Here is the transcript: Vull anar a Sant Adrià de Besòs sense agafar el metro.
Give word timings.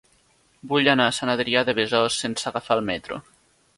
Vull 0.71 0.87
anar 0.93 1.05
a 1.09 1.13
Sant 1.17 1.33
Adrià 1.33 1.63
de 1.67 1.75
Besòs 1.81 2.17
sense 2.25 2.51
agafar 2.53 2.79
el 2.81 2.87
metro. 2.93 3.21